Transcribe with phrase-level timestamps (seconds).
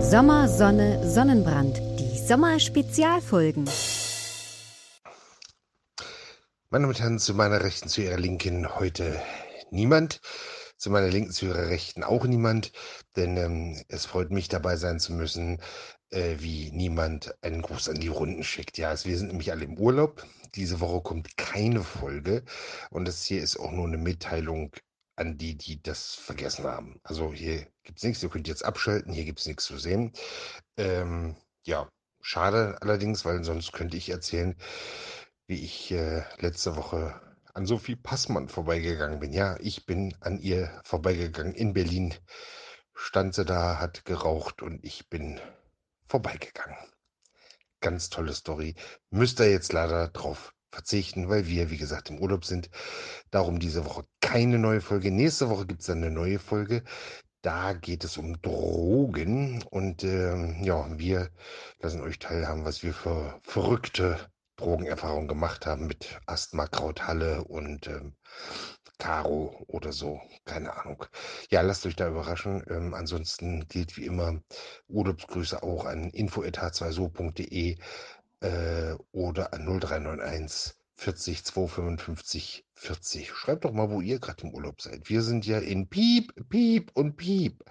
[0.00, 1.78] Sommer, Sonne, Sonnenbrand.
[1.98, 3.64] Die Sommerspezialfolgen.
[6.70, 9.20] Meine Damen und Herren, zu meiner Rechten, zu Ihrer Linken heute
[9.72, 10.20] niemand.
[10.76, 12.70] Zu meiner Linken, zu Ihrer Rechten auch niemand.
[13.16, 15.60] Denn ähm, es freut mich, dabei sein zu müssen,
[16.10, 18.78] äh, wie niemand einen Gruß an die Runden schickt.
[18.78, 20.24] Ja, also wir sind nämlich alle im Urlaub.
[20.54, 22.44] Diese Woche kommt keine Folge.
[22.90, 24.70] Und das hier ist auch nur eine Mitteilung
[25.16, 27.00] an die, die das vergessen haben.
[27.04, 30.12] Also hier gibt es nichts, ihr könnt jetzt abschalten, hier gibt es nichts zu sehen.
[30.76, 31.88] Ähm, ja,
[32.20, 34.56] schade allerdings, weil sonst könnte ich erzählen,
[35.46, 37.20] wie ich äh, letzte Woche
[37.54, 39.32] an Sophie Passmann vorbeigegangen bin.
[39.32, 42.14] Ja, ich bin an ihr vorbeigegangen in Berlin.
[42.94, 45.40] Stand sie da, hat geraucht und ich bin
[46.08, 46.76] vorbeigegangen.
[47.80, 48.74] Ganz tolle Story.
[49.10, 52.70] Müsst ihr jetzt leider drauf verzichten, weil wir, wie gesagt, im Urlaub sind.
[53.30, 55.10] Darum diese Woche keine neue Folge.
[55.10, 56.82] Nächste Woche gibt es dann eine neue Folge.
[57.42, 61.30] Da geht es um Drogen und ähm, ja, wir
[61.80, 64.18] lassen euch teilhaben, was wir für verrückte
[64.56, 68.14] Drogenerfahrungen gemacht haben mit Asthma, Krauthalle und ähm,
[68.98, 70.20] Caro oder so.
[70.44, 71.04] Keine Ahnung.
[71.50, 72.64] Ja, lasst euch da überraschen.
[72.70, 74.40] Ähm, ansonsten gilt wie immer
[74.88, 77.76] Urlaubsgrüße auch an info.h2so.de
[78.40, 83.32] äh, oder an 0391 40 255 40.
[83.32, 85.08] Schreibt doch mal, wo ihr gerade im Urlaub seid.
[85.08, 87.64] Wir sind ja in Piep, Piep und Piep.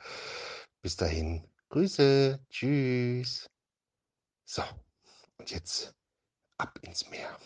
[0.82, 3.48] Bis dahin, Grüße, tschüss.
[4.46, 4.64] So,
[5.38, 5.94] und jetzt
[6.58, 7.38] ab ins Meer.